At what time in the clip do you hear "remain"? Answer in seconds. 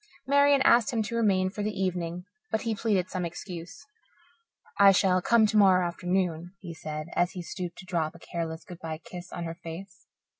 1.15-1.51